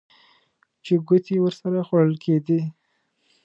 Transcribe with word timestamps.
چې 0.83 0.93
ګوتې 1.07 1.35
ورسره 1.41 1.79
خوړل 1.87 2.13
کېدې. 2.23 2.59